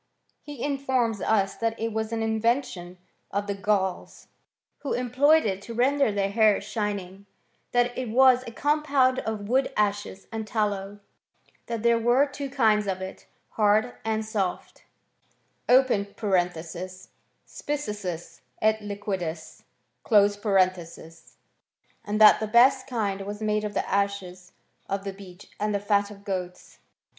He 0.41 0.63
in 0.63 0.79
forms 0.79 1.21
us 1.21 1.53
that 1.57 1.79
it 1.79 1.93
was 1.93 2.11
an 2.11 2.23
invention 2.23 2.97
of 3.29 3.45
the 3.45 3.53
Gauls, 3.53 4.29
who 4.79 4.93
employed 4.93 5.45
it 5.45 5.61
to 5.61 5.75
render 5.75 6.11
their 6.11 6.31
hair 6.31 6.59
shining; 6.59 7.27
that 7.71 7.95
it 7.95 8.09
was 8.09 8.41
a 8.47 8.51
compound 8.51 9.19
of 9.19 9.47
wood 9.47 9.71
ashes 9.77 10.25
and 10.31 10.47
tallow, 10.47 11.01
that 11.67 11.83
there 11.83 11.99
wen 11.99 12.31
two 12.31 12.49
kinds 12.49 12.87
of 12.87 12.99
it, 12.99 13.27
hard 13.49 13.93
and 14.03 14.25
soft 14.25 14.85
{spissus 15.69 17.07
et 18.59 18.79
liquidtis); 18.81 19.63
and 22.03 22.19
that 22.21 22.39
the 22.39 22.47
best 22.51 22.87
kind 22.87 23.21
was 23.21 23.39
made 23.43 23.63
of 23.63 23.73
the 23.75 23.87
ashes 23.87 24.53
of 24.89 25.03
the 25.03 25.13
beech 25.13 25.51
and 25.59 25.75
the 25.75 25.79
fat 25.79 26.09
of 26.09 26.23
goats. 26.25 26.79